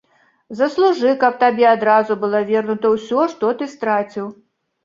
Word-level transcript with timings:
Заслужы, 0.61 1.11
каб 1.25 1.33
табе 1.43 1.67
адразу 1.75 2.17
было 2.23 2.39
вернута 2.51 2.93
ўсё, 2.97 3.29
што 3.35 3.55
ты 3.61 3.69
страціў. 3.77 4.27